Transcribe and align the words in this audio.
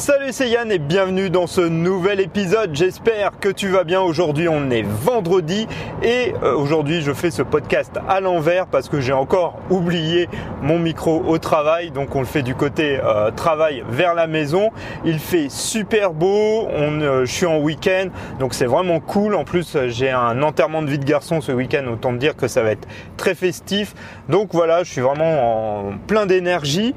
Salut 0.00 0.32
c'est 0.32 0.48
Yann 0.48 0.72
et 0.72 0.78
bienvenue 0.78 1.28
dans 1.28 1.46
ce 1.46 1.60
nouvel 1.60 2.20
épisode. 2.20 2.74
J'espère 2.74 3.38
que 3.38 3.50
tu 3.50 3.68
vas 3.68 3.84
bien. 3.84 4.00
Aujourd'hui 4.00 4.48
on 4.48 4.70
est 4.70 4.80
vendredi 4.80 5.66
et 6.02 6.32
euh, 6.42 6.54
aujourd'hui 6.54 7.02
je 7.02 7.12
fais 7.12 7.30
ce 7.30 7.42
podcast 7.42 7.98
à 8.08 8.20
l'envers 8.20 8.66
parce 8.66 8.88
que 8.88 8.98
j'ai 8.98 9.12
encore 9.12 9.58
oublié 9.68 10.30
mon 10.62 10.78
micro 10.78 11.22
au 11.26 11.36
travail. 11.36 11.90
Donc 11.90 12.16
on 12.16 12.20
le 12.20 12.26
fait 12.26 12.40
du 12.40 12.54
côté 12.54 12.98
euh, 12.98 13.30
travail 13.30 13.84
vers 13.90 14.14
la 14.14 14.26
maison. 14.26 14.70
Il 15.04 15.18
fait 15.18 15.50
super 15.50 16.14
beau. 16.14 16.66
On, 16.74 17.02
euh, 17.02 17.26
je 17.26 17.32
suis 17.32 17.44
en 17.44 17.58
week-end 17.58 18.06
donc 18.38 18.54
c'est 18.54 18.64
vraiment 18.64 19.00
cool. 19.00 19.34
En 19.34 19.44
plus 19.44 19.76
j'ai 19.88 20.08
un 20.08 20.42
enterrement 20.42 20.80
de 20.80 20.88
vie 20.88 20.98
de 20.98 21.04
garçon 21.04 21.42
ce 21.42 21.52
week-end. 21.52 21.84
Autant 21.92 22.14
dire 22.14 22.36
que 22.36 22.48
ça 22.48 22.62
va 22.62 22.70
être 22.70 22.88
très 23.18 23.34
festif. 23.34 23.94
Donc 24.30 24.54
voilà, 24.54 24.82
je 24.82 24.90
suis 24.92 25.02
vraiment 25.02 25.90
en 25.90 25.92
plein 26.06 26.24
d'énergie. 26.24 26.94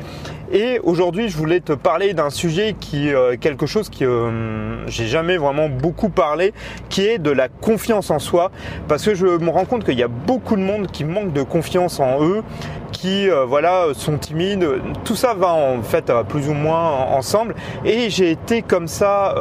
Et 0.56 0.80
aujourd'hui, 0.84 1.30
je 1.30 1.36
voulais 1.36 1.62
te 1.62 1.74
parler 1.74 2.14
d'un 2.14 2.30
sujet 2.30 2.76
qui 2.80 3.12
euh, 3.12 3.38
quelque 3.42 3.66
chose 3.66 3.90
que 3.90 4.06
euh, 4.06 4.88
j'ai 4.88 5.08
jamais 5.08 5.36
vraiment 5.38 5.68
beaucoup 5.68 6.10
parlé, 6.10 6.54
qui 6.90 7.08
est 7.08 7.18
de 7.18 7.32
la 7.32 7.48
confiance 7.48 8.12
en 8.12 8.20
soi, 8.20 8.52
parce 8.88 9.04
que 9.04 9.16
je 9.16 9.26
me 9.26 9.50
rends 9.50 9.66
compte 9.66 9.84
qu'il 9.84 9.98
y 9.98 10.04
a 10.04 10.08
beaucoup 10.08 10.56
de 10.56 10.62
monde 10.62 10.86
qui 10.92 11.06
manque 11.06 11.34
de 11.34 11.42
confiance 11.42 12.00
en 12.00 12.24
eux, 12.24 12.44
qui 12.92 13.28
euh, 13.32 13.46
voilà 13.46 13.88
sont 13.94 14.20
timides. 14.20 14.70
Tout 15.04 15.16
ça 15.16 15.34
va 15.34 15.52
en 15.52 15.82
fait 15.82 16.14
plus 16.30 16.48
ou 16.48 16.54
moins 16.54 17.08
ensemble. 17.16 17.56
Et 17.84 18.12
j'ai 18.12 18.30
été 18.30 18.62
comme 18.62 18.88
ça 18.88 19.34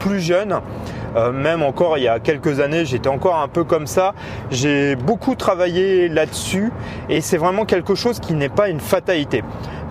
plus 0.00 0.20
jeune. 0.20 0.60
même 1.32 1.62
encore 1.62 1.96
il 1.96 2.04
y 2.04 2.08
a 2.08 2.18
quelques 2.18 2.58
années, 2.60 2.84
j'étais 2.84 3.08
encore 3.08 3.36
un 3.36 3.48
peu 3.48 3.62
comme 3.62 3.86
ça. 3.86 4.14
J'ai 4.50 4.96
beaucoup 4.96 5.36
travaillé 5.36 6.08
là-dessus 6.08 6.72
et 7.08 7.20
c'est 7.20 7.38
vraiment 7.38 7.64
quelque 7.64 7.94
chose 7.94 8.18
qui 8.18 8.34
n'est 8.34 8.48
pas 8.48 8.68
une 8.68 8.80
fatalité 8.80 9.42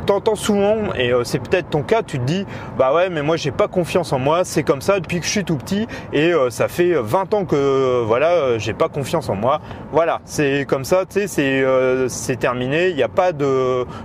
t'entends 0.05 0.35
souvent, 0.35 0.93
et 0.97 1.11
euh, 1.11 1.23
c'est 1.23 1.39
peut-être 1.39 1.69
ton 1.69 1.81
cas, 1.81 2.03
tu 2.03 2.19
te 2.19 2.23
dis, 2.23 2.45
bah 2.77 2.93
ouais, 2.93 3.09
mais 3.09 3.23
moi 3.23 3.37
j'ai 3.37 3.51
pas 3.51 3.67
confiance 3.67 4.13
en 4.13 4.19
moi, 4.19 4.43
c'est 4.43 4.63
comme 4.63 4.81
ça 4.81 4.99
depuis 4.99 5.19
que 5.19 5.25
je 5.25 5.31
suis 5.31 5.43
tout 5.43 5.57
petit, 5.57 5.87
et 6.13 6.31
euh, 6.31 6.49
ça 6.49 6.67
fait 6.67 6.93
20 6.93 7.33
ans 7.33 7.45
que 7.45 8.03
voilà, 8.03 8.57
j'ai 8.57 8.73
pas 8.73 8.87
confiance 8.87 9.29
en 9.29 9.35
moi. 9.35 9.61
Voilà, 9.91 10.21
c'est 10.25 10.65
comme 10.67 10.85
ça, 10.85 11.05
tu 11.05 11.21
sais, 11.21 11.27
c'est 11.27 11.61
euh, 11.63 12.07
terminé, 12.39 12.89
il 12.89 12.95
n'y 12.95 13.03
a 13.03 13.07
pas 13.09 13.31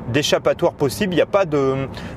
d'échappatoire 0.09 0.73
possible, 0.73 1.13
il 1.13 1.17
n'y 1.17 1.23
a 1.23 1.27
pas 1.27 1.45
de, 1.45 1.75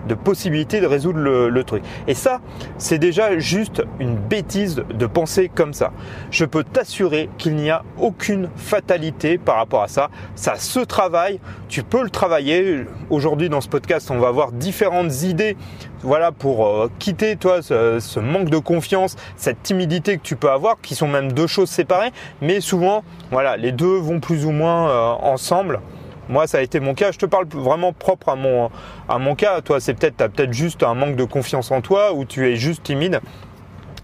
de 0.07 0.13
possibilité 0.13 0.79
de 0.79 0.87
résoudre 0.87 1.19
le, 1.19 1.49
le 1.49 1.63
truc. 1.63 1.83
Et 2.07 2.13
ça, 2.13 2.39
c'est 2.77 2.99
déjà 2.99 3.37
juste 3.37 3.83
une 3.99 4.15
bêtise 4.15 4.83
de 4.93 5.05
penser 5.05 5.49
comme 5.53 5.73
ça. 5.73 5.91
Je 6.31 6.45
peux 6.45 6.63
t'assurer 6.63 7.29
qu'il 7.37 7.55
n'y 7.55 7.69
a 7.69 7.83
aucune 7.99 8.49
fatalité 8.55 9.37
par 9.37 9.57
rapport 9.57 9.83
à 9.83 9.87
ça. 9.87 10.09
Ça 10.35 10.55
se 10.55 10.79
travaille, 10.79 11.39
tu 11.67 11.83
peux 11.83 12.03
le 12.03 12.09
travailler. 12.09 12.85
Aujourd'hui 13.09 13.49
dans 13.49 13.61
ce 13.61 13.67
podcast, 13.73 14.11
on 14.11 14.19
va 14.19 14.27
avoir 14.27 14.51
différentes 14.51 15.23
idées 15.23 15.57
voilà, 16.03 16.31
pour 16.31 16.67
euh, 16.67 16.91
quitter 16.99 17.37
toi 17.37 17.63
ce, 17.63 18.19
manque 18.19 18.51
de 18.51 18.59
confiance, 18.59 19.15
cette 19.35 19.63
timidité 19.63 20.17
que 20.17 20.21
tu 20.21 20.35
peux 20.35 20.51
avoir, 20.51 20.79
qui 20.79 20.93
sont 20.93 21.07
même 21.07 21.31
deux 21.31 21.47
choses 21.47 21.71
séparées, 21.71 22.11
mais 22.39 22.61
souvent, 22.61 23.03
voilà, 23.31 23.57
les 23.57 23.71
deux 23.71 23.97
vont 23.97 24.19
plus 24.19 24.45
ou 24.45 24.51
moins 24.51 24.89
euh, 24.89 25.13
ensemble. 25.23 25.79
Moi, 26.29 26.45
ça 26.45 26.59
a 26.59 26.61
été 26.61 26.79
mon 26.79 26.93
cas. 26.93 27.11
Je 27.11 27.17
te 27.17 27.25
parle 27.25 27.47
vraiment 27.47 27.93
propre 27.93 28.29
à 28.29 28.35
mon, 28.35 28.69
à 29.09 29.17
mon 29.17 29.33
cas. 29.33 29.59
Toi, 29.61 29.79
c'est 29.79 29.95
peut-être, 29.95 30.21
as 30.21 30.29
peut-être 30.29 30.53
juste 30.53 30.83
un 30.83 30.93
manque 30.93 31.15
de 31.15 31.23
confiance 31.23 31.71
en 31.71 31.81
toi 31.81 32.13
ou 32.13 32.25
tu 32.25 32.47
es 32.47 32.55
juste 32.55 32.83
timide. 32.83 33.21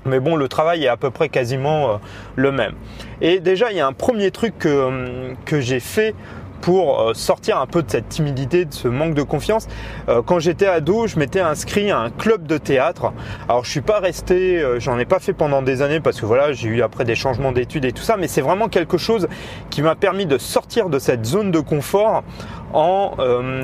Mais 0.05 0.19
bon, 0.19 0.35
le 0.35 0.47
travail 0.47 0.83
est 0.83 0.87
à 0.87 0.97
peu 0.97 1.11
près 1.11 1.29
quasiment 1.29 1.89
euh, 1.89 1.97
le 2.35 2.51
même. 2.51 2.73
Et 3.21 3.39
déjà, 3.39 3.69
il 3.69 3.77
y 3.77 3.81
a 3.81 3.85
un 3.85 3.93
premier 3.93 4.31
truc 4.31 4.57
que, 4.57 5.35
que 5.45 5.61
j'ai 5.61 5.79
fait 5.79 6.15
pour 6.61 7.01
euh, 7.01 7.13
sortir 7.13 7.59
un 7.59 7.65
peu 7.65 7.83
de 7.83 7.89
cette 7.89 8.09
timidité, 8.09 8.65
de 8.65 8.73
ce 8.73 8.87
manque 8.87 9.13
de 9.13 9.23
confiance. 9.23 9.67
Euh, 10.07 10.21
quand 10.25 10.39
j'étais 10.39 10.67
ado, 10.67 11.07
je 11.07 11.17
m'étais 11.17 11.39
inscrit 11.39 11.91
à 11.91 11.99
un 11.99 12.09
club 12.09 12.47
de 12.47 12.57
théâtre. 12.57 13.13
Alors 13.47 13.63
je 13.63 13.69
suis 13.69 13.81
pas 13.81 13.99
resté, 13.99 14.57
euh, 14.57 14.79
j'en 14.79 14.97
ai 14.99 15.05
pas 15.05 15.19
fait 15.19 15.33
pendant 15.33 15.61
des 15.61 15.81
années 15.81 15.99
parce 15.99 16.19
que 16.19 16.25
voilà, 16.25 16.53
j'ai 16.53 16.69
eu 16.69 16.81
après 16.81 17.05
des 17.05 17.15
changements 17.15 17.51
d'études 17.51 17.85
et 17.85 17.91
tout 17.91 18.03
ça, 18.03 18.17
mais 18.17 18.27
c'est 18.27 18.41
vraiment 18.41 18.67
quelque 18.67 18.97
chose 18.97 19.27
qui 19.69 19.81
m'a 19.81 19.95
permis 19.95 20.25
de 20.25 20.37
sortir 20.37 20.89
de 20.89 20.99
cette 20.99 21.25
zone 21.25 21.51
de 21.51 21.59
confort 21.59 22.23
en, 22.71 23.13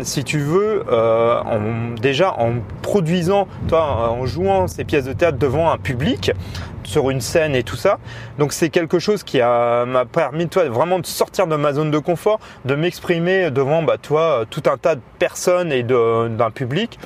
si 0.01 0.23
tu 0.23 0.39
veux, 0.39 0.83
déjà 2.01 2.33
en 2.39 2.53
produisant, 2.81 3.47
toi, 3.67 4.09
en 4.11 4.25
jouant 4.25 4.67
ces 4.67 4.83
pièces 4.83 5.05
de 5.05 5.13
théâtre 5.13 5.37
devant 5.37 5.69
un 5.69 5.77
public, 5.77 6.31
sur 6.87 7.09
une 7.09 7.21
scène 7.21 7.55
et 7.55 7.63
tout 7.63 7.75
ça. 7.75 7.99
Donc 8.37 8.53
c'est 8.53 8.69
quelque 8.69 8.99
chose 8.99 9.23
qui 9.23 9.39
m'a 9.39 10.05
permis 10.11 10.47
toi 10.47 10.65
vraiment 10.65 10.99
de 10.99 11.05
sortir 11.05 11.47
de 11.47 11.55
ma 11.55 11.73
zone 11.73 11.91
de 11.91 11.99
confort, 11.99 12.39
de 12.65 12.75
m'exprimer 12.75 13.51
devant 13.51 13.83
bah 13.83 13.97
toi 14.01 14.45
tout 14.49 14.63
un 14.67 14.77
tas 14.77 14.95
de 14.95 15.01
personnes 15.19 15.71
et 15.71 15.83
d'un 15.83 16.51
public. 16.53 16.99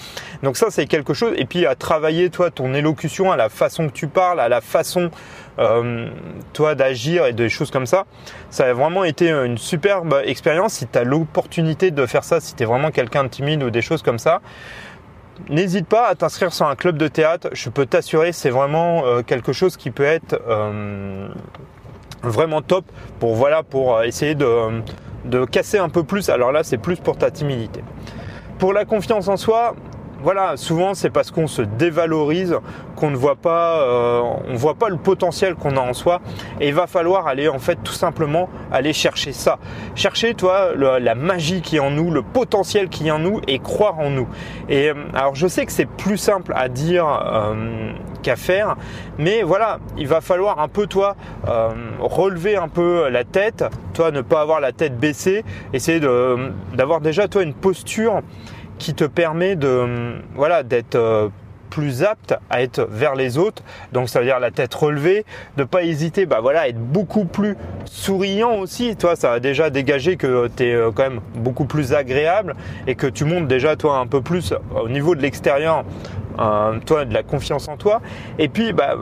Donc 0.44 0.57
ça 0.57 0.67
c'est 0.69 0.85
quelque 0.85 1.13
chose 1.13 1.34
et 1.38 1.45
puis 1.45 1.66
à 1.66 1.75
travailler 1.75 2.29
toi 2.29 2.51
ton 2.51 2.73
élocution, 2.73 3.31
à 3.31 3.38
la 3.38 3.50
façon 3.50 3.88
que 3.88 3.94
tu 3.94 4.07
parles, 4.07 4.40
à 4.40 4.50
la 4.50 4.62
façon 4.62 5.12
euh, 5.59 6.07
toi 6.53 6.75
d'agir 6.75 7.25
et 7.25 7.34
des 7.34 7.50
choses 7.50 7.72
comme 7.72 7.85
ça. 7.85 8.06
Ça 8.50 8.66
a 8.66 8.73
vraiment 8.73 9.03
été 9.03 9.29
une 9.29 9.57
superbe 9.57 10.22
expérience 10.23 10.73
si 10.73 10.88
tu 10.88 10.97
as 10.97 11.03
l'opportunité 11.03 11.91
de 11.91 12.06
faire 12.06 12.23
ça 12.23 12.40
si 12.40 12.56
tu 12.56 12.63
es 12.63 12.66
vraiment 12.66 12.91
quelqu'un 12.91 13.23
de 13.23 13.29
timide 13.29 13.63
ou 13.63 13.69
des 13.69 13.81
choses 13.81 14.01
comme 14.01 14.19
ça 14.19 14.41
n'hésite 15.50 15.88
pas 15.88 16.08
à 16.08 16.16
t'inscrire 16.16 16.54
sur 16.54 16.68
un 16.68 16.76
club 16.76 16.98
de 16.98 17.08
théâtre. 17.08 17.50
Je 17.54 17.70
peux 17.70 17.86
t'assurer, 17.86 18.32
c'est 18.32 18.50
vraiment 18.50 19.06
euh, 19.06 19.22
quelque 19.22 19.54
chose 19.54 19.78
qui 19.78 19.92
peut 19.92 20.04
être 20.04 20.40
euh, 20.48 21.28
vraiment 22.24 22.62
top 22.62 22.86
pour 23.20 23.36
voilà 23.36 23.64
pour 23.64 23.96
euh, 23.96 24.04
essayer 24.04 24.36
de, 24.36 24.82
de 25.26 25.46
casser 25.46 25.78
un 25.78 25.90
peu 25.90 26.04
plus. 26.04 26.30
Alors 26.30 26.52
là, 26.52 26.64
c'est 26.64 26.78
plus 26.78 26.98
pour 26.98 27.18
ta 27.18 27.32
timidité. 27.32 27.84
Pour 28.58 28.74
la 28.74 28.86
confiance 28.86 29.28
en 29.28 29.38
soi, 29.38 29.76
voilà, 30.22 30.57
souvent 30.57 30.94
c'est 30.94 31.09
parce 31.09 31.31
qu'on 31.31 31.47
se 31.47 31.62
dévalorise 31.62 32.57
qu'on 32.96 33.09
ne 33.09 33.16
voit 33.16 33.38
pas, 33.38 33.81
euh, 33.81 34.22
on 34.47 34.56
voit 34.56 34.75
pas 34.75 34.90
le 34.90 34.97
potentiel 34.97 35.56
qu'on 35.56 35.78
a 35.78 35.80
en 35.80 35.94
soi. 35.94 36.22
Et 36.59 36.68
il 36.68 36.74
va 36.74 36.88
falloir 36.88 37.28
aller 37.28 37.47
en 37.47 37.59
fait 37.59 37.78
tout 37.84 37.94
simplement 37.94 38.50
aller 38.72 38.91
chercher 38.91 39.31
ça, 39.31 39.59
chercher 39.96 40.34
toi 40.34 40.74
la 40.75 41.16
magie 41.16 41.62
qui 41.62 41.78
est 41.78 41.79
en 41.79 41.91
nous, 41.91 42.12
le 42.12 42.22
potentiel 42.22 42.90
qui 42.90 43.08
est 43.08 43.12
en 43.12 43.19
nous 43.19 43.40
et 43.47 43.59
croire 43.59 44.00
en 44.00 44.09
nous. 44.09 44.28
Et 44.68 44.90
euh, 44.90 44.94
alors 45.13 45.35
je 45.35 45.47
sais 45.47 45.66
que 45.66 45.72
c'est 45.72 45.85
plus 45.85 46.18
simple 46.18 46.53
à 46.56 46.68
dire 46.68 47.08
euh, 47.08 47.94
qu'à 48.22 48.35
faire, 48.35 48.75
mais 49.18 49.44
voilà, 49.44 49.79
il 49.97 50.08
va 50.08 50.19
falloir 50.19 50.59
un 50.59 50.68
peu 50.68 50.88
toi 50.88 51.16
relever 52.00 52.58
un 52.58 52.68
peu 52.68 53.09
la 53.09 53.24
tête, 53.24 53.63
toi 53.94 54.12
ne 54.12 54.22
pas 54.22 54.41
avoir 54.41 54.59
la 54.59 54.72
tête 54.72 54.97
baissée, 54.97 55.44
essayer 55.74 56.00
d'avoir 56.74 57.02
déjà 57.02 57.28
toi 57.28 57.44
une 57.44 57.53
posture 57.53 58.22
qui 58.79 58.95
te 58.95 59.03
permet 59.03 59.56
de 59.56 60.16
voilà 60.34 60.63
d'être 60.63 60.95
euh, 60.95 61.28
plus 61.69 62.01
apte 62.01 62.34
à 62.50 62.63
être 62.63 62.88
vers 62.90 63.13
les 63.13 63.38
autres. 63.38 63.62
Donc 63.94 64.09
ça 64.09 64.19
veut 64.19 64.25
dire 64.25 64.40
la 64.40 64.50
tête 64.50 64.73
relevée, 64.73 65.23
de 65.57 65.63
pas 65.63 65.84
hésiter, 65.84 66.25
bah 66.25 66.40
voilà, 66.41 66.67
être 66.67 66.79
beaucoup 66.79 67.25
plus 67.25 67.56
souriant 67.85 68.56
aussi. 68.56 68.95
Toi, 68.95 69.16
ça 69.16 69.34
a 69.34 69.40
déjà 69.40 69.69
dégagé 69.69 70.16
que 70.16 70.47
tu 70.47 70.63
es 70.63 70.73
euh, 70.73 70.90
quand 70.91 71.03
même 71.03 71.19
beaucoup 71.35 71.66
plus 71.66 71.94
agréable 71.94 72.56
et 72.88 72.95
que 72.95 73.06
tu 73.06 73.25
montes 73.25 73.47
déjà 73.47 73.75
toi 73.75 74.00
un 74.00 74.07
peu 74.07 74.22
plus 74.22 74.56
au 74.81 74.90
niveau 74.90 75.13
de 75.13 75.22
l'extérieur, 75.22 75.84
euh, 76.40 76.79
toi 76.85 77.06
de 77.06 77.13
la 77.13 77.22
confiance 77.22 77.67
en 77.67 77.78
toi. 77.78 78.01
Et 78.40 78.47
puis 78.47 78.73
bah 78.73 78.96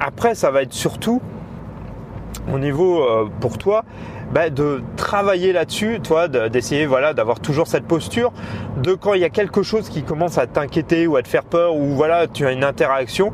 après 0.00 0.34
ça 0.34 0.50
va 0.50 0.62
être 0.62 0.74
surtout 0.74 1.22
au 2.52 2.58
niveau 2.58 3.06
pour 3.40 3.58
toi 3.58 3.84
bah, 4.32 4.50
de 4.50 4.82
travailler 4.96 5.52
là-dessus, 5.52 6.00
toi, 6.00 6.28
d'essayer 6.28 6.86
voilà 6.86 7.14
d'avoir 7.14 7.40
toujours 7.40 7.66
cette 7.66 7.84
posture, 7.84 8.32
de 8.76 8.94
quand 8.94 9.14
il 9.14 9.20
y 9.20 9.24
a 9.24 9.30
quelque 9.30 9.62
chose 9.62 9.88
qui 9.88 10.02
commence 10.02 10.38
à 10.38 10.46
t'inquiéter 10.46 11.06
ou 11.06 11.16
à 11.16 11.22
te 11.22 11.28
faire 11.28 11.44
peur 11.44 11.74
ou 11.74 11.94
voilà 11.94 12.26
tu 12.28 12.46
as 12.46 12.52
une 12.52 12.64
interaction, 12.64 13.32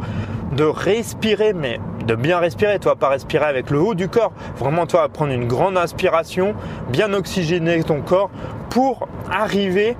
de 0.52 0.64
respirer, 0.64 1.52
mais 1.52 1.80
de 2.06 2.14
bien 2.14 2.38
respirer, 2.38 2.78
toi, 2.78 2.96
pas 2.96 3.08
respirer 3.08 3.44
avec 3.44 3.70
le 3.70 3.80
haut 3.80 3.94
du 3.94 4.08
corps, 4.08 4.32
vraiment 4.58 4.86
toi 4.86 5.08
prendre 5.08 5.32
une 5.32 5.46
grande 5.46 5.76
inspiration, 5.76 6.54
bien 6.88 7.12
oxygéner 7.12 7.82
ton 7.82 8.00
corps 8.00 8.30
pour 8.70 9.08
arriver 9.30 9.96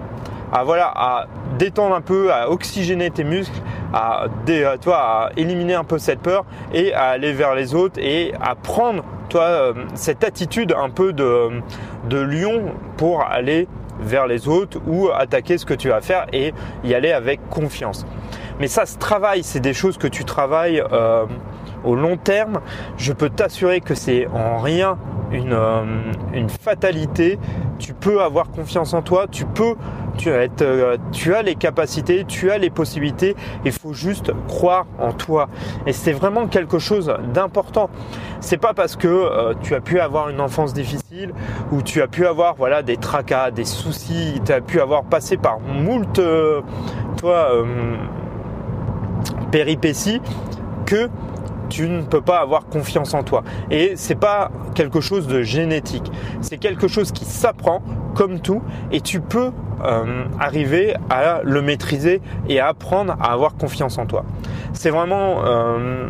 à 0.52 0.64
voilà 0.64 0.92
à 0.94 1.26
détendre 1.58 1.94
un 1.94 2.00
peu, 2.00 2.32
à 2.32 2.50
oxygéner 2.50 3.10
tes 3.10 3.24
muscles, 3.24 3.60
toi, 4.80 4.96
à 4.96 5.30
éliminer 5.36 5.74
un 5.74 5.84
peu 5.84 5.98
cette 5.98 6.20
peur 6.20 6.44
et 6.72 6.92
à 6.94 7.06
aller 7.06 7.32
vers 7.32 7.54
les 7.54 7.74
autres 7.74 7.98
et 8.00 8.32
à 8.40 8.54
prendre 8.54 9.04
euh, 9.36 9.72
cette 9.94 10.24
attitude 10.24 10.74
un 10.76 10.90
peu 10.90 11.12
de, 11.12 11.50
lion 12.10 12.72
pour 12.96 13.22
aller 13.22 13.68
vers 14.00 14.26
les 14.26 14.48
autres 14.48 14.78
ou 14.86 15.08
attaquer 15.10 15.58
ce 15.58 15.64
que 15.64 15.74
tu 15.74 15.88
vas 15.88 16.00
faire 16.00 16.26
et 16.32 16.52
y 16.84 16.94
aller 16.94 17.12
avec 17.12 17.40
confiance. 17.48 18.06
Mais 18.60 18.68
ça 18.68 18.86
se 18.86 18.98
travaille, 18.98 19.42
c'est 19.42 19.60
des 19.60 19.74
choses 19.74 19.98
que 19.98 20.06
tu 20.06 20.24
travailles 20.24 20.82
euh, 20.92 21.24
au 21.84 21.94
long 21.94 22.16
terme. 22.16 22.60
Je 22.96 23.12
peux 23.12 23.30
t'assurer 23.30 23.80
que 23.80 23.94
c'est 23.94 24.26
en 24.28 24.58
rien 24.58 24.98
une, 25.30 25.52
euh, 25.52 25.84
une 26.32 26.48
fatalité. 26.48 27.38
Tu 27.78 27.94
peux 27.94 28.22
avoir 28.22 28.50
confiance 28.50 28.94
en 28.94 29.02
toi, 29.02 29.26
tu 29.30 29.44
peux 29.44 29.74
tu 30.16 30.30
as, 30.30 30.48
euh, 30.62 30.96
tu 31.12 31.34
as 31.34 31.42
les 31.42 31.54
capacités, 31.54 32.24
tu 32.26 32.50
as 32.50 32.58
les 32.58 32.70
possibilités, 32.70 33.36
il 33.64 33.72
faut 33.72 33.92
juste 33.92 34.32
croire 34.48 34.86
en 34.98 35.12
toi. 35.12 35.48
Et 35.86 35.92
c'est 35.92 36.12
vraiment 36.12 36.46
quelque 36.46 36.78
chose 36.78 37.12
d'important. 37.32 37.90
C'est 38.40 38.56
pas 38.56 38.74
parce 38.74 38.96
que 38.96 39.08
euh, 39.08 39.54
tu 39.62 39.74
as 39.74 39.80
pu 39.80 40.00
avoir 40.00 40.28
une 40.28 40.40
enfance 40.40 40.72
difficile 40.72 41.32
ou 41.72 41.82
tu 41.82 42.02
as 42.02 42.06
pu 42.06 42.26
avoir 42.26 42.54
voilà 42.54 42.82
des 42.82 42.96
tracas, 42.96 43.50
des 43.50 43.64
soucis, 43.64 44.40
tu 44.44 44.52
as 44.52 44.60
pu 44.60 44.80
avoir 44.80 45.04
passé 45.04 45.36
par 45.36 45.60
moult 45.60 46.18
euh, 46.18 46.60
toi 47.16 47.50
péripéties 49.50 50.20
que 50.84 51.08
tu 51.68 51.88
ne 51.88 52.02
peux 52.02 52.20
pas 52.20 52.38
avoir 52.38 52.66
confiance 52.66 53.14
en 53.14 53.22
toi. 53.22 53.42
Et 53.70 53.92
c'est 53.96 54.14
pas 54.14 54.50
quelque 54.74 55.00
chose 55.00 55.26
de 55.26 55.42
génétique. 55.42 56.10
C'est 56.40 56.58
quelque 56.58 56.88
chose 56.88 57.12
qui 57.12 57.24
s'apprend 57.24 57.82
comme 58.14 58.40
tout 58.40 58.62
et 58.92 59.00
tu 59.00 59.20
peux 59.20 59.52
euh, 59.84 60.24
arriver 60.40 60.94
à 61.10 61.40
le 61.42 61.62
maîtriser 61.62 62.20
et 62.48 62.60
à 62.60 62.68
apprendre 62.68 63.16
à 63.20 63.32
avoir 63.32 63.56
confiance 63.56 63.98
en 63.98 64.06
toi. 64.06 64.24
C'est 64.72 64.90
vraiment 64.90 65.44
euh, 65.44 66.06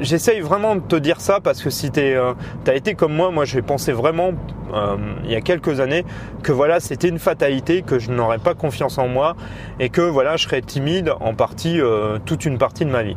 j'essaye 0.00 0.40
vraiment 0.40 0.76
de 0.76 0.80
te 0.80 0.96
dire 0.96 1.20
ça 1.20 1.40
parce 1.40 1.62
que 1.62 1.70
si 1.70 1.90
tu 1.90 2.00
euh, 2.00 2.32
as 2.66 2.74
été 2.74 2.94
comme 2.94 3.14
moi, 3.14 3.30
moi 3.30 3.44
j'ai 3.44 3.62
pensé 3.62 3.92
vraiment 3.92 4.32
euh, 4.74 4.96
il 5.24 5.30
y 5.30 5.34
a 5.34 5.40
quelques 5.40 5.80
années 5.80 6.04
que 6.42 6.52
voilà 6.52 6.80
c'était 6.80 7.08
une 7.08 7.18
fatalité, 7.18 7.82
que 7.82 7.98
je 7.98 8.10
n'aurais 8.10 8.38
pas 8.38 8.54
confiance 8.54 8.98
en 8.98 9.08
moi 9.08 9.36
et 9.80 9.88
que 9.88 10.00
voilà 10.00 10.36
je 10.36 10.44
serais 10.44 10.62
timide 10.62 11.12
en 11.20 11.34
partie 11.34 11.80
euh, 11.80 12.18
toute 12.24 12.44
une 12.44 12.58
partie 12.58 12.84
de 12.84 12.90
ma 12.90 13.02
vie. 13.02 13.16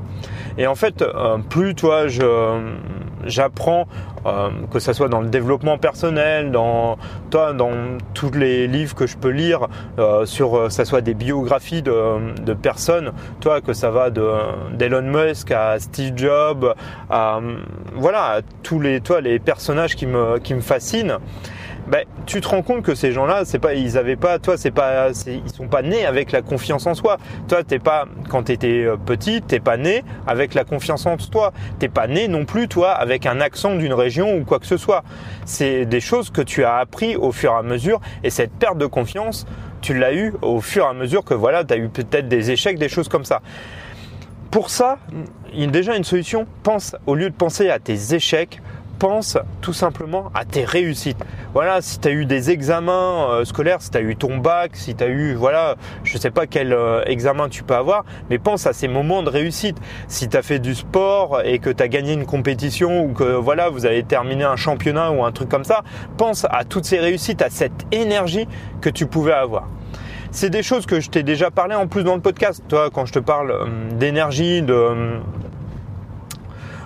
Et 0.57 0.68
en 0.68 0.75
fait, 0.75 1.04
plus 1.50 1.75
toi 1.75 2.07
je 2.07 2.60
j'apprends 3.25 3.88
euh, 4.25 4.50
que 4.72 4.80
ça 4.80 4.94
soit 4.94 5.07
dans 5.07 5.22
le 5.22 5.30
développement 5.30 5.78
personnel, 5.78 6.51
dans 6.51 6.98
toi, 7.30 7.54
dans 7.54 7.72
tous 8.13 8.31
les 8.31 8.68
livres 8.68 8.96
que 8.96 9.07
je 9.07 9.18
peux 9.18 9.30
lire 9.30 9.68
euh, 9.98 10.25
sur, 10.25 10.57
euh, 10.57 10.69
ça 10.69 10.84
soit 10.84 11.01
des 11.01 11.13
biographies 11.13 11.81
de, 11.81 12.34
de 12.42 12.54
personnes, 12.54 13.12
toi, 13.40 13.62
que 13.62 13.74
ça 13.74 13.92
va 13.92 14.10
de 14.10 14.30
d'Elon 14.74 15.04
Musk 15.04 15.51
à 15.51 15.80
Steve 15.80 16.13
Jobs, 16.18 16.74
à 17.10 17.40
voilà, 17.94 18.42
tous 18.62 18.80
les, 18.80 19.00
toi, 19.00 19.22
les 19.22 19.40
personnages 19.40 19.96
qui 19.96 20.06
me 20.06 20.40
qui 20.40 20.54
me 20.54 20.62
fascinent 20.62 21.19
ben, 21.89 22.06
tu 22.27 22.39
te 22.39 22.47
rends 22.47 22.62
compte 22.62 22.83
que 22.83 22.94
ces 22.94 23.12
gens-là, 23.12 23.45
c'est 23.45 23.57
pas, 23.57 23.74
ils 23.74 23.97
avaient 23.97 24.15
pas, 24.15 24.38
toi, 24.38 24.57
c'est 24.57 24.71
pas, 24.71 25.09
ils 25.25 25.51
sont 25.51 25.68
pas 25.68 25.81
nés 25.81 26.06
avec 26.06 26.31
la 26.31 26.44
confiance 26.44 26.86
en 26.86 26.94
soi. 26.94 27.18
Toi, 27.47 27.63
t'es 27.63 27.80
pas, 27.80 28.06
quand 28.30 28.44
t'étais 28.44 28.86
euh, 28.86 28.95
petit, 28.95 29.41
t'es 29.41 29.59
pas 29.59 29.77
né 29.77 30.03
avec 30.27 30.53
la 30.53 30.63
confiance 30.63 31.07
en 31.07 31.18
toi. 31.18 31.51
T'es 31.80 31.89
pas 31.89 32.06
né 32.06 32.27
non 32.27 32.45
plus, 32.45 32.68
toi, 32.68 32.91
avec 32.91 33.25
un 33.25 33.41
accent 33.41 33.75
d'une 33.75 33.94
région 33.94 34.38
ou 34.38 34.45
quoi 34.45 34.59
que 34.59 34.68
ce 34.68 34.77
soit. 34.77 35.03
C'est 35.45 35.86
des 35.86 36.00
choses 36.00 36.30
que 36.30 36.41
tu 36.41 36.63
as 36.63 36.75
appris 36.75 37.15
au 37.15 37.31
fur 37.31 37.53
et 37.53 37.57
à 37.57 37.63
mesure, 37.63 38.00
et 38.24 38.30
cette 38.30 38.51
perte 38.51 38.77
de 38.77 38.86
confiance, 38.86 39.47
tu 39.81 39.97
l'as 39.97 40.13
eu 40.13 40.33
au 40.44 40.62
fur 40.62 40.86
et 40.86 40.89
à 40.89 40.94
mesure 40.94 41.24
que 41.24 41.33
voilà, 41.33 41.63
t'as 41.63 41.77
eu 41.77 41.89
peut-être 41.89 42.27
des 42.27 42.51
échecs, 42.51 42.77
des 42.77 42.89
choses 42.89 43.07
comme 43.07 43.25
ça. 43.25 43.41
Pour 44.51 44.69
ça, 44.69 44.97
il 45.53 45.62
y 45.62 45.63
a 45.63 45.68
déjà 45.68 45.95
une 45.95 46.03
solution. 46.03 46.45
Pense, 46.63 46.95
au 47.07 47.15
lieu 47.15 47.30
de 47.30 47.36
penser 47.36 47.69
à 47.69 47.80
tes 47.80 48.13
échecs, 48.13 48.62
pense 49.00 49.38
tout 49.62 49.74
simplement 49.74 50.30
à 50.36 50.46
tes 50.46 50.66
réussites. 50.66 51.24
Voilà, 51.54 51.81
si 51.81 52.00
tu 52.00 52.07
as 52.10 52.12
eu 52.12 52.25
des 52.25 52.51
examens 52.51 53.31
euh, 53.31 53.46
scolaires, 53.46 53.81
si 53.81 53.90
tu 53.90 53.98
as 53.98 54.01
eu 54.01 54.16
ton 54.16 54.38
bac, 54.38 54.75
si 54.75 54.94
tu 54.94 55.04
as 55.04 55.07
eu, 55.07 55.34
voilà, 55.34 55.75
je 56.04 56.18
sais 56.18 56.30
pas 56.30 56.46
quel 56.46 56.74
euh, 56.74 57.01
examen 57.06 57.48
tu 57.50 57.63
peux 57.63 57.75
avoir, 57.75 58.04
mais 58.30 58.38
pense 58.38 58.68
à 58.68 58.74
ces 58.74 58.88
moments 58.88 59.24
de 59.24 59.30
réussite. 59.30 59.78
Si 60.07 60.28
tu 60.28 60.38
as 60.38 60.42
fait 60.42 60.60
du 60.60 60.75
sport 60.75 61.42
et 61.44 61.60
que 61.60 61.69
tu 61.69 61.81
as 61.81 61.88
gagné 61.88 62.13
une 62.13 62.25
compétition 62.25 63.04
ou 63.06 63.13
que 63.13 63.24
voilà, 63.24 63.69
vous 63.69 63.86
avez 63.86 64.04
terminé 64.04 64.44
un 64.44 64.57
championnat 64.57 65.12
ou 65.12 65.24
un 65.24 65.31
truc 65.31 65.50
comme 65.50 65.63
ça, 65.63 65.84
pense 66.18 66.46
à 66.50 66.66
toutes 66.66 66.86
ces 66.86 67.00
réussites, 67.00 67.42
à 67.42 67.50
cette 67.50 67.86
énergie 67.92 68.48
que 68.81 68.90
tu 68.90 69.06
pouvais 69.06 69.34
avoir 69.34 69.68
c'est 70.31 70.50
des 70.50 70.62
choses 70.62 70.86
que 70.86 71.00
je 71.00 71.10
t'ai 71.10 71.24
déjà 71.24 71.50
parlé 71.50 71.75
en 71.75 71.88
plus 71.88 72.04
dans 72.04 72.13
le 72.13 72.22
podcast. 72.22 72.63
Toi, 72.68 72.90
quand 72.94 73.06
je 73.06 73.13
te 73.13 73.19
parle 73.19 73.51
euh, 73.51 73.66
d'énergie, 73.98 74.62
de, 74.62 75.19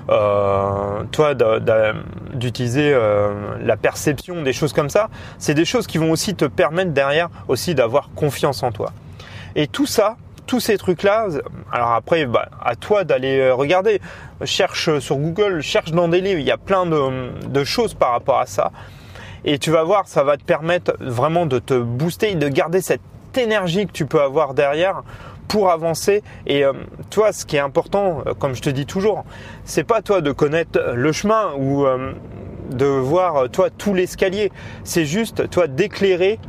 toi 0.08 1.34
d'utiliser 2.34 2.92
euh, 2.94 3.58
la 3.62 3.78
perception, 3.78 4.42
des 4.42 4.54
choses 4.54 4.74
comme 4.74 4.90
ça, 4.90 5.10
c'est 5.38 5.54
des 5.54 5.66
choses 5.66 5.88
qui 5.88 5.98
vont 5.98 6.12
aussi 6.12 6.36
te 6.36 6.46
permettre 6.46 6.92
derrière 6.92 7.30
aussi 7.48 7.76
d'avoir 7.76 8.10
confiance 8.16 8.64
en 8.64 8.72
toi. 8.72 8.92
Et 9.56 9.68
tout 9.68 9.86
ça, 9.86 10.18
tous 10.46 10.60
ces 10.60 10.78
trucs-là, 10.78 11.28
alors 11.72 11.92
après, 11.92 12.26
bah, 12.26 12.50
à 12.64 12.76
toi 12.76 13.04
d'aller 13.04 13.40
euh, 13.40 13.54
regarder, 13.54 14.02
cherche 14.44 15.00
sur 15.00 15.18
Google, 15.18 15.62
cherche 15.62 15.92
dans 15.92 16.08
des 16.08 16.22
livres, 16.22 16.40
il 16.40 16.46
y 16.46 16.52
a 16.52 16.58
plein 16.58 16.86
de, 16.86 17.48
de 17.48 17.64
choses 17.64 17.94
par 17.94 18.12
rapport 18.12 18.40
à 18.40 18.46
ça. 18.46 18.72
Et 19.46 19.60
tu 19.60 19.72
vas 19.72 19.84
voir, 19.84 20.08
ça 20.08 20.24
va 20.24 20.38
te 20.38 20.44
permettre 20.44 20.96
vraiment 21.00 21.46
de 21.46 21.60
te 21.60 21.74
booster 21.74 22.32
et 22.32 22.36
de 22.36 22.48
garder 22.48 22.82
cette 22.82 23.02
énergie 23.38 23.88
que 23.88 23.92
tu 23.92 24.06
peux 24.06 24.22
avoir 24.22 24.54
derrière 24.54 25.04
pour 25.54 25.70
avancer. 25.70 26.24
Et 26.48 26.66
euh, 26.66 26.74
toi, 27.12 27.32
ce 27.32 27.46
qui 27.46 27.58
est 27.58 27.60
important, 27.60 28.24
euh, 28.26 28.34
comme 28.34 28.56
je 28.56 28.62
te 28.64 28.72
dis 28.72 28.88
toujours, 28.88 29.24
c'est 29.66 29.84
pas 29.84 30.02
toi 30.02 30.20
de 30.20 30.32
connaître 30.32 30.80
le 30.96 31.12
chemin 31.12 31.54
ou 31.60 31.86
euh, 31.86 32.14
de 32.72 32.88
voir 32.88 33.52
toi 33.52 33.70
tout 33.70 33.94
l'escalier. 33.94 34.52
C'est 34.84 35.06
juste 35.06 35.48
toi 35.52 35.68
d'éclairer 35.68 36.40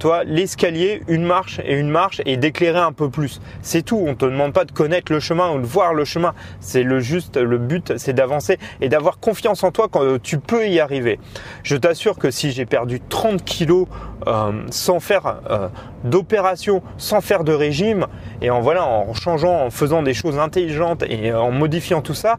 toi, 0.00 0.24
l'escalier, 0.24 1.02
une 1.08 1.24
marche 1.24 1.60
et 1.64 1.74
une 1.74 1.90
marche 1.90 2.20
et 2.24 2.36
d'éclairer 2.36 2.80
un 2.80 2.92
peu 2.92 3.10
plus. 3.10 3.40
C'est 3.62 3.82
tout. 3.82 4.02
On 4.04 4.14
te 4.14 4.24
demande 4.24 4.52
pas 4.52 4.64
de 4.64 4.72
connaître 4.72 5.12
le 5.12 5.20
chemin 5.20 5.52
ou 5.52 5.60
de 5.60 5.66
voir 5.66 5.94
le 5.94 6.04
chemin. 6.04 6.34
C'est 6.58 6.82
le 6.82 6.98
juste, 7.00 7.36
le 7.36 7.58
but, 7.58 7.96
c'est 7.98 8.14
d'avancer 8.14 8.58
et 8.80 8.88
d'avoir 8.88 9.20
confiance 9.20 9.62
en 9.62 9.70
toi 9.70 9.88
quand 9.88 10.20
tu 10.22 10.38
peux 10.38 10.66
y 10.66 10.80
arriver. 10.80 11.20
Je 11.62 11.76
t'assure 11.76 12.18
que 12.18 12.30
si 12.30 12.50
j'ai 12.50 12.66
perdu 12.66 13.00
30 13.00 13.44
kilos 13.44 13.86
euh, 14.26 14.52
sans 14.70 15.00
faire 15.00 15.40
euh, 15.50 15.68
d'opération, 16.04 16.82
sans 16.96 17.20
faire 17.20 17.44
de 17.44 17.52
régime 17.52 18.06
et 18.40 18.50
en 18.50 18.60
voilà, 18.60 18.86
en 18.86 19.12
changeant, 19.12 19.66
en 19.66 19.70
faisant 19.70 20.02
des 20.02 20.14
choses 20.14 20.38
intelligentes 20.38 21.04
et 21.08 21.32
en 21.32 21.50
modifiant 21.50 22.00
tout 22.00 22.14
ça, 22.14 22.38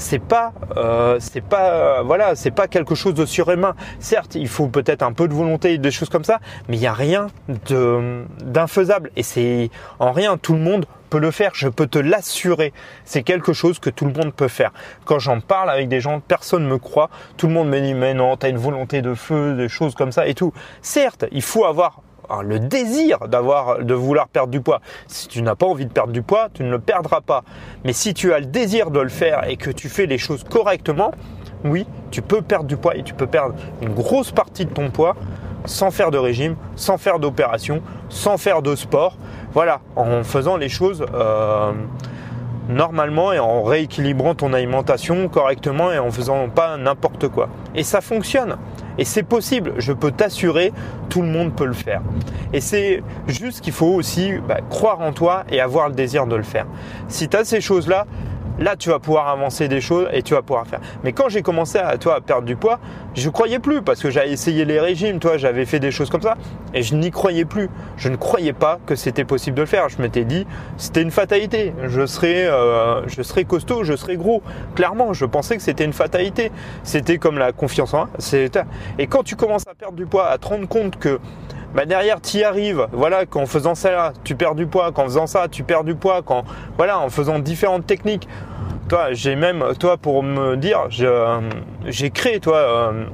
c'est 0.00 0.18
pas 0.18 0.52
euh, 0.76 1.18
c'est 1.20 1.42
pas 1.42 1.70
euh, 1.70 2.02
voilà 2.02 2.34
c'est 2.34 2.50
pas 2.50 2.66
quelque 2.66 2.94
chose 2.94 3.14
de 3.14 3.26
surhumain. 3.26 3.74
Certes 3.98 4.34
il 4.34 4.48
faut 4.48 4.68
peut-être 4.68 5.02
un 5.02 5.12
peu 5.12 5.28
de 5.28 5.34
volonté 5.34 5.74
et 5.74 5.78
des 5.78 5.90
choses 5.90 6.08
comme 6.08 6.24
ça 6.24 6.40
mais 6.68 6.76
il 6.76 6.80
n'y 6.80 6.86
a 6.86 6.92
rien 6.92 7.28
de 7.68 8.24
d'infaisable. 8.42 9.10
Et 9.16 9.22
c'est 9.22 9.70
en 9.98 10.12
rien 10.12 10.38
tout 10.38 10.54
le 10.54 10.60
monde 10.60 10.86
peut 11.10 11.18
le 11.18 11.30
faire. 11.30 11.50
Je 11.54 11.68
peux 11.68 11.86
te 11.86 11.98
l'assurer. 11.98 12.72
C'est 13.04 13.22
quelque 13.22 13.52
chose 13.52 13.78
que 13.78 13.90
tout 13.90 14.06
le 14.06 14.12
monde 14.12 14.32
peut 14.32 14.48
faire. 14.48 14.72
Quand 15.04 15.18
j'en 15.18 15.40
parle 15.40 15.68
avec 15.68 15.88
des 15.88 16.00
gens 16.00 16.20
personne 16.20 16.66
me 16.66 16.78
croit. 16.78 17.10
Tout 17.36 17.46
le 17.46 17.52
monde 17.52 17.68
me 17.68 17.80
dit 17.80 17.94
mais 17.94 18.14
non 18.14 18.36
t'as 18.36 18.48
une 18.48 18.58
volonté 18.58 19.02
de 19.02 19.14
feu 19.14 19.54
des 19.54 19.68
choses 19.68 19.94
comme 19.94 20.12
ça 20.12 20.26
et 20.26 20.34
tout. 20.34 20.52
Certes 20.82 21.26
il 21.30 21.42
faut 21.42 21.66
avoir 21.66 22.00
Hein, 22.30 22.42
le 22.42 22.60
désir 22.60 23.18
de 23.28 23.94
vouloir 23.94 24.28
perdre 24.28 24.50
du 24.50 24.60
poids. 24.60 24.80
Si 25.08 25.26
tu 25.26 25.42
n'as 25.42 25.56
pas 25.56 25.66
envie 25.66 25.86
de 25.86 25.92
perdre 25.92 26.12
du 26.12 26.22
poids, 26.22 26.48
tu 26.54 26.62
ne 26.62 26.70
le 26.70 26.78
perdras 26.78 27.20
pas. 27.20 27.42
Mais 27.84 27.92
si 27.92 28.14
tu 28.14 28.32
as 28.32 28.38
le 28.38 28.46
désir 28.46 28.92
de 28.92 29.00
le 29.00 29.08
faire 29.08 29.48
et 29.48 29.56
que 29.56 29.70
tu 29.70 29.88
fais 29.88 30.06
les 30.06 30.18
choses 30.18 30.44
correctement, 30.44 31.10
oui, 31.64 31.86
tu 32.12 32.22
peux 32.22 32.40
perdre 32.40 32.66
du 32.66 32.76
poids 32.76 32.96
et 32.96 33.02
tu 33.02 33.14
peux 33.14 33.26
perdre 33.26 33.54
une 33.82 33.92
grosse 33.92 34.30
partie 34.30 34.64
de 34.64 34.70
ton 34.70 34.90
poids 34.90 35.16
sans 35.66 35.90
faire 35.90 36.10
de 36.10 36.18
régime, 36.18 36.56
sans 36.76 36.98
faire 36.98 37.18
d'opération, 37.18 37.82
sans 38.08 38.38
faire 38.38 38.62
de 38.62 38.76
sport. 38.76 39.16
Voilà, 39.52 39.80
en 39.96 40.22
faisant 40.22 40.56
les 40.56 40.68
choses 40.68 41.04
euh, 41.12 41.72
normalement 42.68 43.32
et 43.32 43.40
en 43.40 43.62
rééquilibrant 43.62 44.36
ton 44.36 44.52
alimentation 44.52 45.28
correctement 45.28 45.92
et 45.92 45.98
en 45.98 46.10
faisant 46.10 46.48
pas 46.48 46.76
n'importe 46.76 47.28
quoi. 47.28 47.48
Et 47.74 47.82
ça 47.82 48.00
fonctionne. 48.00 48.56
Et 48.98 49.04
c'est 49.04 49.22
possible, 49.22 49.74
je 49.78 49.92
peux 49.92 50.10
t'assurer, 50.10 50.72
tout 51.08 51.22
le 51.22 51.28
monde 51.28 51.54
peut 51.54 51.66
le 51.66 51.72
faire. 51.72 52.02
Et 52.52 52.60
c'est 52.60 53.02
juste 53.28 53.60
qu'il 53.60 53.72
faut 53.72 53.86
aussi 53.86 54.32
bah, 54.46 54.58
croire 54.68 55.00
en 55.00 55.12
toi 55.12 55.44
et 55.50 55.60
avoir 55.60 55.88
le 55.88 55.94
désir 55.94 56.26
de 56.26 56.36
le 56.36 56.42
faire. 56.42 56.66
Si 57.08 57.28
tu 57.28 57.36
as 57.36 57.44
ces 57.44 57.60
choses-là, 57.60 58.06
là 58.58 58.76
tu 58.76 58.90
vas 58.90 58.98
pouvoir 58.98 59.28
avancer 59.28 59.68
des 59.68 59.80
choses 59.80 60.08
et 60.12 60.22
tu 60.22 60.34
vas 60.34 60.42
pouvoir 60.42 60.66
faire. 60.66 60.80
Mais 61.04 61.12
quand 61.12 61.28
j'ai 61.28 61.42
commencé 61.42 61.78
à 61.78 61.96
toi 61.98 62.16
à 62.16 62.20
perdre 62.20 62.46
du 62.46 62.56
poids, 62.56 62.78
je 63.14 63.28
croyais 63.28 63.58
plus 63.58 63.82
parce 63.82 64.00
que 64.00 64.10
j'avais 64.10 64.30
essayé 64.30 64.64
les 64.64 64.80
régimes, 64.80 65.18
toi, 65.18 65.36
j'avais 65.36 65.64
fait 65.64 65.80
des 65.80 65.90
choses 65.90 66.10
comme 66.10 66.22
ça 66.22 66.36
et 66.74 66.82
je 66.82 66.94
n'y 66.94 67.10
croyais 67.10 67.44
plus. 67.44 67.68
Je 67.96 68.08
ne 68.08 68.16
croyais 68.16 68.52
pas 68.52 68.78
que 68.86 68.94
c'était 68.94 69.24
possible 69.24 69.56
de 69.56 69.62
le 69.62 69.66
faire. 69.66 69.88
Je 69.88 70.00
m'étais 70.00 70.24
dit 70.24 70.46
c'était 70.76 71.02
une 71.02 71.10
fatalité. 71.10 71.72
Je 71.84 72.06
serais, 72.06 72.46
euh, 72.46 73.06
je 73.08 73.22
serais 73.22 73.44
costaud, 73.44 73.84
je 73.84 73.94
serais 73.94 74.16
gros. 74.16 74.42
Clairement, 74.74 75.12
je 75.12 75.24
pensais 75.24 75.56
que 75.56 75.62
c'était 75.62 75.84
une 75.84 75.92
fatalité. 75.92 76.52
C'était 76.82 77.18
comme 77.18 77.38
la 77.38 77.52
confiance 77.52 77.94
en. 77.94 78.08
Et 78.98 79.06
quand 79.06 79.22
tu 79.22 79.36
commences 79.36 79.66
à 79.66 79.74
perdre 79.74 79.96
du 79.96 80.06
poids, 80.06 80.28
à 80.28 80.38
te 80.38 80.46
rendre 80.46 80.68
compte 80.68 80.98
que 80.98 81.18
bah 81.74 81.86
derrière 81.86 82.20
tu 82.20 82.38
y 82.38 82.44
arrives. 82.44 82.86
Voilà, 82.92 83.26
qu'en 83.26 83.46
faisant 83.46 83.74
ça, 83.74 84.12
tu 84.24 84.34
perds 84.34 84.54
du 84.54 84.66
poids, 84.66 84.92
qu'en 84.92 85.04
faisant 85.04 85.26
ça, 85.26 85.48
tu 85.48 85.62
perds 85.62 85.84
du 85.84 85.94
poids, 85.94 86.22
quand 86.22 86.44
voilà, 86.76 86.98
en 86.98 87.10
faisant 87.10 87.38
différentes 87.38 87.86
techniques. 87.86 88.28
Toi, 88.88 89.12
j'ai 89.12 89.36
même, 89.36 89.64
toi, 89.78 89.96
pour 89.96 90.22
me 90.24 90.56
dire, 90.56 90.88
j'ai 90.90 92.10
créé, 92.10 92.40
toi, 92.40 92.56
euh, 92.56 93.04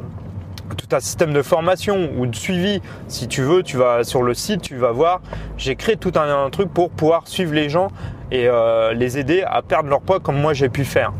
tout 0.76 0.94
un 0.94 1.00
système 1.00 1.32
de 1.32 1.42
formation 1.42 2.10
ou 2.16 2.26
de 2.26 2.34
suivi. 2.34 2.80
Si 3.08 3.28
tu 3.28 3.42
veux, 3.42 3.62
tu 3.62 3.76
vas 3.76 4.04
sur 4.04 4.22
le 4.22 4.34
site, 4.34 4.62
tu 4.62 4.76
vas 4.76 4.92
voir. 4.92 5.20
J'ai 5.58 5.76
créé 5.76 5.96
tout 5.96 6.12
un, 6.16 6.48
truc 6.50 6.72
pour 6.72 6.90
pouvoir 6.90 7.28
suivre 7.28 7.52
les 7.52 7.68
gens 7.68 7.88
et 8.30 8.48
euh, 8.48 8.94
les 8.94 9.18
aider 9.18 9.42
à 9.46 9.62
perdre 9.62 9.88
leur 9.88 10.00
poids 10.00 10.20
comme 10.20 10.40
moi 10.40 10.54
j'ai 10.54 10.68
pu 10.68 10.84
faire. 10.84 11.12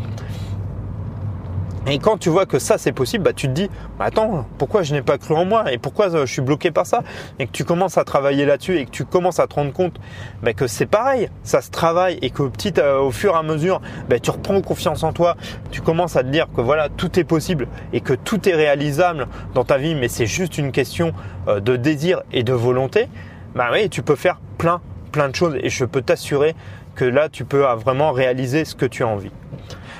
Et 1.88 2.00
quand 2.00 2.16
tu 2.16 2.30
vois 2.30 2.46
que 2.46 2.58
ça 2.58 2.78
c'est 2.78 2.90
possible, 2.90 3.22
bah, 3.22 3.32
tu 3.32 3.46
te 3.46 3.52
dis, 3.52 3.70
attends, 4.00 4.44
pourquoi 4.58 4.82
je 4.82 4.92
n'ai 4.92 5.02
pas 5.02 5.18
cru 5.18 5.34
en 5.34 5.44
moi 5.44 5.72
et 5.72 5.78
pourquoi 5.78 6.12
euh, 6.12 6.26
je 6.26 6.32
suis 6.32 6.42
bloqué 6.42 6.72
par 6.72 6.84
ça 6.84 7.04
Et 7.38 7.46
que 7.46 7.52
tu 7.52 7.64
commences 7.64 7.96
à 7.96 8.02
travailler 8.02 8.44
là-dessus 8.44 8.76
et 8.78 8.86
que 8.86 8.90
tu 8.90 9.04
commences 9.04 9.38
à 9.38 9.46
te 9.46 9.54
rendre 9.54 9.72
compte 9.72 9.94
bah, 10.42 10.52
que 10.52 10.66
c'est 10.66 10.86
pareil, 10.86 11.28
ça 11.44 11.60
se 11.60 11.70
travaille 11.70 12.18
et 12.22 12.30
que 12.30 12.42
petit, 12.42 12.74
euh, 12.78 12.98
au 12.98 13.12
fur 13.12 13.34
et 13.34 13.38
à 13.38 13.44
mesure, 13.44 13.80
bah, 14.08 14.18
tu 14.18 14.30
reprends 14.32 14.60
confiance 14.62 15.04
en 15.04 15.12
toi, 15.12 15.36
tu 15.70 15.80
commences 15.80 16.16
à 16.16 16.24
te 16.24 16.28
dire 16.28 16.48
que 16.56 16.60
voilà, 16.60 16.88
tout 16.88 17.20
est 17.20 17.24
possible 17.24 17.68
et 17.92 18.00
que 18.00 18.14
tout 18.14 18.48
est 18.48 18.54
réalisable 18.54 19.28
dans 19.54 19.64
ta 19.64 19.78
vie, 19.78 19.94
mais 19.94 20.08
c'est 20.08 20.26
juste 20.26 20.58
une 20.58 20.72
question 20.72 21.12
euh, 21.46 21.60
de 21.60 21.76
désir 21.76 22.22
et 22.32 22.42
de 22.42 22.52
volonté. 22.52 23.08
Bah 23.54 23.68
oui, 23.72 23.88
tu 23.90 24.02
peux 24.02 24.16
faire 24.16 24.40
plein, 24.58 24.80
plein 25.12 25.28
de 25.28 25.36
choses 25.36 25.56
et 25.62 25.70
je 25.70 25.84
peux 25.84 26.02
t'assurer 26.02 26.56
que 26.96 27.04
là 27.04 27.28
tu 27.28 27.44
peux 27.44 27.62
vraiment 27.76 28.10
réaliser 28.10 28.64
ce 28.64 28.74
que 28.74 28.86
tu 28.86 29.04
as 29.04 29.06
envie. 29.06 29.30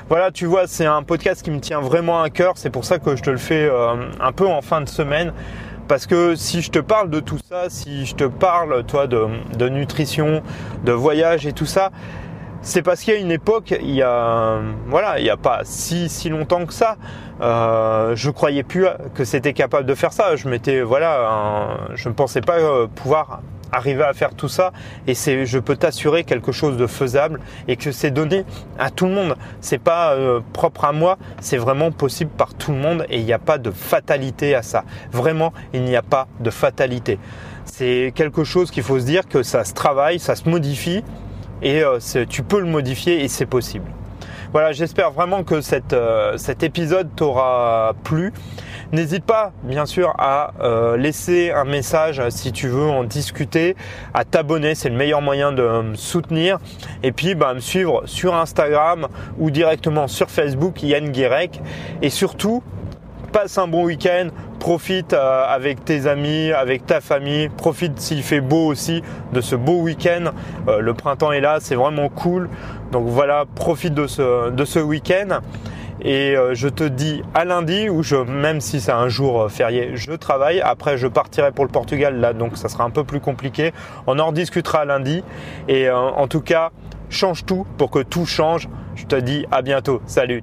Voilà, 0.09 0.31
tu 0.31 0.47
vois, 0.47 0.69
c'est 0.69 0.87
un 0.87 1.03
podcast 1.03 1.43
qui 1.43 1.51
me 1.51 1.61
tient 1.61 1.81
vraiment 1.81 2.23
à 2.23 2.31
cœur. 2.31 2.53
C'est 2.57 2.71
pour 2.71 2.85
ça 2.85 2.99
que 2.99 3.17
je 3.17 3.23
te 3.23 3.31
le 3.31 3.39
fais 3.39 3.69
un 4.21 4.33
peu 4.33 4.47
en 4.47 4.63
fin 4.63 4.81
de 4.81 4.89
semaine. 4.89 5.33
Parce 5.89 6.07
que 6.07 6.35
si 6.35 6.63
je 6.63 6.71
te 6.71 6.79
parle 6.79 7.11
de 7.11 7.21
tout 7.21 7.39
ça, 7.49 7.69
si 7.69 8.07
je 8.07 8.15
te 8.15 8.25
parle, 8.25 8.85
toi, 8.85 9.07
de, 9.07 9.27
de 9.57 9.69
nutrition, 9.69 10.43
de 10.85 10.93
voyage 10.93 11.47
et 11.47 11.53
tout 11.53 11.67
ça, 11.67 11.91
c'est 12.61 12.83
parce 12.83 13.03
qu'il 13.03 13.15
y 13.15 13.17
a 13.17 13.21
une 13.21 13.31
époque, 13.31 13.73
il 13.81 13.95
y 13.95 14.03
a, 14.03 14.59
voilà, 14.89 15.21
il 15.21 15.23
n'y 15.23 15.31
a 15.31 15.37
pas 15.37 15.61
si 15.63 16.09
si 16.09 16.29
longtemps 16.29 16.67
que 16.67 16.73
ça, 16.73 16.97
euh, 17.41 18.17
je 18.17 18.31
croyais 18.31 18.65
plus 18.65 18.87
que 19.15 19.25
c'était 19.25 19.53
capable 19.53 19.87
de 19.87 19.95
faire 19.95 20.13
ça. 20.13 20.35
Je 20.35 20.49
m'étais, 20.49 20.83
voilà, 20.83 21.79
je 21.95 22.09
ne 22.09 22.15
pensais 22.15 22.41
pas 22.41 22.59
euh, 22.59 22.89
pouvoir 22.93 23.41
arriver 23.73 24.05
à 24.05 24.13
faire 24.13 24.35
tout 24.35 24.49
ça 24.49 24.73
et 25.07 25.15
c'est 25.15 25.47
je 25.47 25.59
peux 25.59 25.77
t'assurer 25.77 26.25
quelque 26.25 26.53
chose 26.53 26.77
de 26.77 26.87
faisable 26.87 27.41
et 27.69 27.77
que 27.77 27.93
c'est 27.93 28.11
donné 28.11 28.45
à 28.79 28.91
tout 28.91 29.07
le 29.07 29.13
monde. 29.13 29.37
C'est 29.61 29.79
pas 29.79 30.13
euh, 30.15 30.41
propre 30.53 30.85
à 30.85 30.93
moi 30.93 31.19
c'est 31.41 31.59
vraiment 31.59 31.91
possible 31.91 32.31
par 32.31 32.55
tout 32.55 32.73
le 32.73 32.79
monde 32.79 33.07
et 33.11 33.19
il 33.19 33.25
n'y 33.25 33.33
a 33.33 33.39
pas 33.39 33.59
de 33.59 33.71
fatalité 33.71 34.55
à 34.55 34.63
ça. 34.63 34.85
Vraiment 35.13 35.53
il 35.73 35.83
n'y 35.83 35.97
a 35.97 36.03
pas 36.03 36.29
de 36.41 36.51
fatalité. 36.51 37.19
C'est 37.65 38.13
quelque 38.15 38.45
chose 38.45 38.71
qu'il 38.71 38.83
faut 38.83 38.99
se 39.01 39.05
dire 39.05 39.27
que 39.29 39.43
ça 39.43 39.65
se 39.65 39.75
travaille 39.75 40.19
ça 40.19 40.37
se 40.37 40.49
modifie 40.49 41.03
et 41.63 41.83
euh, 41.83 41.99
tu 42.29 42.43
peux 42.43 42.61
le 42.61 42.67
modifier 42.67 43.25
et 43.25 43.29
c'est 43.29 43.47
possible 43.47 43.87
voilà, 44.53 44.73
j'espère 44.73 45.11
vraiment 45.11 45.45
que 45.45 45.61
euh, 45.93 46.37
cet 46.37 46.63
épisode 46.63 47.09
t'aura 47.15 47.95
plu. 48.05 48.33
N'hésite 48.93 49.25
pas, 49.25 49.53
bien 49.65 49.85
sûr, 49.85 50.15
à 50.17 50.53
euh, 50.61 50.97
laisser 50.97 51.51
un 51.51 51.65
message 51.65 52.23
si 52.29 52.53
tu 52.53 52.69
veux 52.69 52.89
en 52.89 53.03
discuter, 53.03 53.75
à 54.15 54.25
t'abonner, 54.25 54.77
c'est 54.77 54.89
le 54.89 54.95
meilleur 54.95 55.21
moyen 55.21 55.51
de 55.51 55.83
me 55.83 55.95
soutenir. 55.97 56.59
Et 57.03 57.11
puis, 57.11 57.35
bah, 57.35 57.53
me 57.55 57.59
suivre 57.59 58.03
sur 58.07 58.35
Instagram 58.35 59.09
ou 59.39 59.51
directement 59.51 60.07
sur 60.07 60.31
Facebook, 60.31 60.83
Yann 60.85 61.11
Guirec. 61.11 61.61
Et 62.01 62.11
surtout, 62.11 62.63
passe 63.27 63.59
un 63.59 63.69
bon 63.69 63.85
week-end, 63.85 64.29
profite 64.59 65.13
euh, 65.13 65.45
avec 65.47 65.85
tes 65.85 66.07
amis, 66.07 66.53
avec 66.53 66.87
ta 66.87 67.01
famille, 67.01 67.49
profite 67.49 67.99
s'il 68.01 68.23
fait 68.23 68.41
beau 68.41 68.67
aussi 68.67 69.03
de 69.33 69.41
ce 69.41 69.55
beau 69.57 69.81
week-end. 69.81 70.33
Euh, 70.69 70.81
le 70.81 70.95
printemps 70.95 71.33
est 71.33 71.41
là, 71.41 71.59
c'est 71.61 71.75
vraiment 71.75 72.09
cool. 72.09 72.49
Donc 72.93 73.07
voilà, 73.07 73.45
profite 73.55 73.95
de 73.95 74.07
ce, 74.07 74.51
de 74.51 74.65
ce 74.65 74.79
week-end. 74.79 75.41
Et 76.03 76.37
euh, 76.37 76.55
je 76.55 76.69
te 76.69 76.85
dis 76.85 77.23
à 77.35 77.45
lundi, 77.45 77.89
ou 77.89 78.03
je, 78.03 78.17
même 78.17 78.61
si 78.61 78.81
c'est 78.81 78.93
un 78.93 79.09
jour 79.09 79.51
férié, 79.51 79.93
je 79.95 80.13
travaille. 80.13 80.61
Après, 80.61 80.99
je 80.99 81.07
partirai 81.07 81.53
pour 81.53 81.65
le 81.65 81.71
Portugal 81.71 82.21
là, 82.21 82.33
donc 82.33 82.57
ça 82.57 82.69
sera 82.69 82.85
un 82.85 82.91
peu 82.91 83.05
plus 83.05 83.21
compliqué. 83.21 83.73
On 84.07 84.19
en 84.19 84.27
rediscutera 84.27 84.85
lundi. 84.85 85.23
Et 85.69 85.91
en 85.91 86.29
tout 86.29 86.43
cas, 86.43 86.71
change 87.09 87.45
tout 87.45 87.67
pour 87.79 87.91
que 87.91 88.01
tout 88.01 88.27
change. 88.27 88.69
Je 88.95 89.05
te 89.05 89.17
dis 89.17 89.47
à 89.51 89.63
bientôt. 89.63 90.01
Salut 90.07 90.43